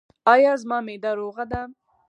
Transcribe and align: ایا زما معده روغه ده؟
ایا 0.33 0.53
زما 0.61 0.77
معده 0.87 1.11
روغه 1.19 1.45
ده؟ 1.51 1.61